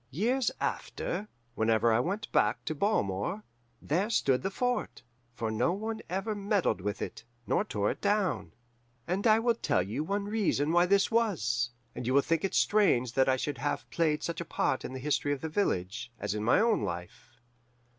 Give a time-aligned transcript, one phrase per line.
[0.09, 3.43] Years after, whenever I went back to Balmore,
[3.83, 5.03] there stood the fort,
[5.35, 8.51] for no one ever meddled with it, nor tore it down.
[9.07, 12.55] "And I will tell you one reason why this was, and you will think it
[12.55, 16.11] strange that it should have played such a part in the history of the village,
[16.17, 17.29] as in my own life.